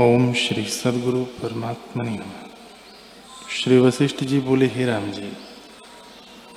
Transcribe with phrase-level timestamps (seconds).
[0.00, 2.18] ओम श्री सदगुरु परमात्मनि
[3.50, 5.32] श्री वशिष्ठ जी बोले, हे राम जी,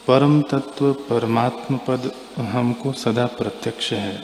[0.08, 4.23] परम तत्व परमात्म पद हमको सदा प्रत्यक्ष है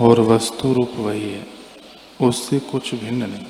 [0.00, 1.46] और वस्तु रूप वही है,
[2.20, 3.46] उससे कुछ भिन्न नहीं।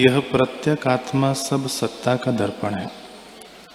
[0.00, 2.90] यह प्रत्यक आत्मा सब सत्ता का दर्पण है।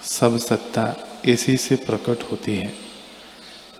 [0.04, 0.96] सब सत्ता
[1.26, 2.74] इसी से प्रकट होती है।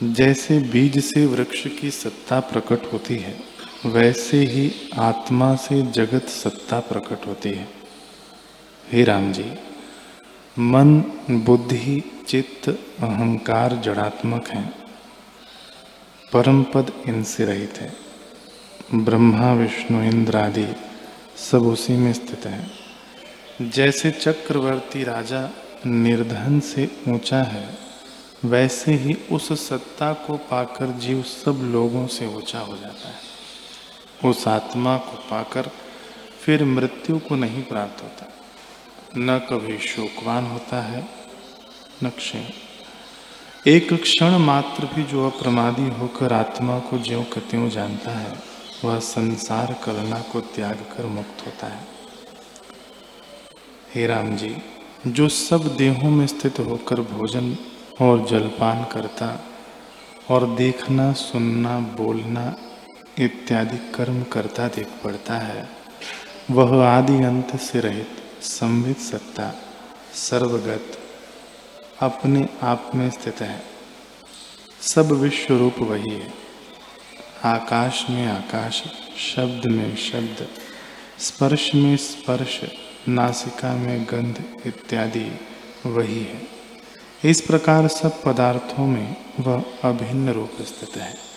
[0.04, 6.80] जैसे बीज से वृक्ष की सत्ता प्रकट होती है वैसे ही आत्मा से जगत सत्ता
[6.80, 7.68] प्रकट होती है।
[8.92, 9.54] हे राम जी,
[10.60, 12.70] मन, बुद्धि, चित्त,
[13.00, 14.74] अहंकार जड़ात्मक है।
[16.34, 17.94] परम पद इनसे रहित है।
[18.96, 20.68] ब्रह्मा, विष्णु, इंद्र आदि
[21.52, 22.72] सब उसी में स्थित है।
[23.62, 25.50] जैसे चक्रवर्ती राजा
[25.86, 27.78] निर्धन से ऊँचा है,
[28.46, 33.39] वैसे ही उस सत्ता को पाकर जीव सब लोगों से ऊँचा हो जाता है।
[34.26, 35.70] उस आत्मा को पाकर
[36.42, 38.26] फिर मृत्यु को नहीं प्राप्त होता।
[39.18, 41.10] न कभी शोकवान होता है,
[42.04, 42.40] न क्षण।
[43.68, 48.34] एक क्षण मात्र भी जो अप्रमादी होकर आत्मा को ज्यो कत्यों जानता है,
[48.86, 51.88] वह संसार कलना को त्याग कर मुक्त होता है।
[53.96, 54.58] हे राम जी,
[55.08, 57.58] जो सब देहों में स्थित होकर भोजन
[58.02, 59.46] और जलपान करता
[60.30, 62.56] और देखना, सुनना, बोलना
[63.20, 65.70] इत्यादि कर्म करता देख पड़ता है।
[66.52, 68.10] वह आदि अंत से रहित
[68.42, 69.56] संवित सत्ता,
[70.14, 71.00] सर्वगत,
[72.00, 73.64] अपने आप में स्थित है।
[74.82, 76.34] सब विश्व रूप वही है।
[77.44, 78.84] आकाश में आकाश,
[79.18, 80.48] शब्द में शब्द,
[81.20, 82.62] स्पर्श में स्पर्श,
[83.10, 85.40] नासिका में गंध इत्यादि
[85.86, 86.42] वही है।
[87.26, 91.29] इस प्रकार सब पदार्थों में वह अभिन्न रूप स्थित है।